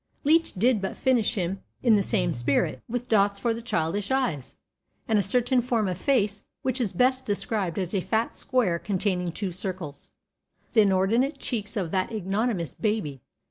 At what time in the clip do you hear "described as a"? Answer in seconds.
7.23-8.01